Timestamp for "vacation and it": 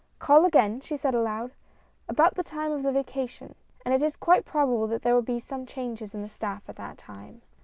2.91-4.01